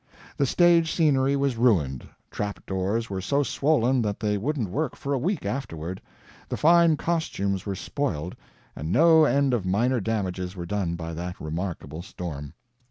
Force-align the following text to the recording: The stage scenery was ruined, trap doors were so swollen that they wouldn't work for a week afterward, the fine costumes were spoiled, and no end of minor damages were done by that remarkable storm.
The 0.35 0.47
stage 0.47 0.91
scenery 0.91 1.35
was 1.35 1.57
ruined, 1.57 2.07
trap 2.31 2.65
doors 2.65 3.07
were 3.07 3.21
so 3.21 3.43
swollen 3.43 4.01
that 4.01 4.19
they 4.19 4.35
wouldn't 4.35 4.71
work 4.71 4.95
for 4.95 5.13
a 5.13 5.19
week 5.19 5.45
afterward, 5.45 6.01
the 6.49 6.57
fine 6.57 6.97
costumes 6.97 7.67
were 7.67 7.75
spoiled, 7.75 8.35
and 8.75 8.91
no 8.91 9.25
end 9.25 9.53
of 9.53 9.63
minor 9.63 9.99
damages 9.99 10.55
were 10.55 10.65
done 10.65 10.95
by 10.95 11.13
that 11.13 11.39
remarkable 11.39 12.01
storm. 12.01 12.55